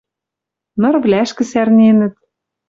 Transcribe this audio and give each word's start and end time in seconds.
Нырвлӓшкӹ 0.81 1.43
сӓрненӹт. 1.51 2.13